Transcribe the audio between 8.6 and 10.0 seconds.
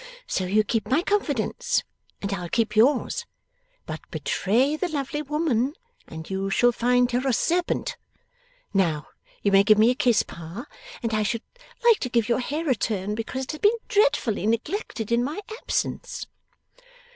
Now, you may give me a